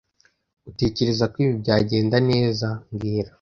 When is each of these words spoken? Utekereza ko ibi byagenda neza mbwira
Utekereza 0.69 1.23
ko 1.31 1.35
ibi 1.43 1.53
byagenda 1.63 2.17
neza 2.31 2.67
mbwira 2.91 3.29